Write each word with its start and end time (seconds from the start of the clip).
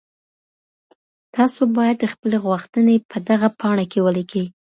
تاسو 1.35 1.61
باید 1.77 2.09
خپلي 2.13 2.37
غوښتني 2.45 2.95
په 3.09 3.17
دغه 3.29 3.47
پاڼې 3.59 3.85
کي 3.91 3.99
ولیکئ. 4.07 4.45